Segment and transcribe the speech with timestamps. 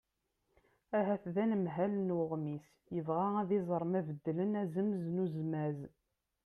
[0.99, 2.65] ahat d anemhal n uɣmis
[2.95, 5.79] yebɣa ad iẓer ma beddlen azemz n uzmaz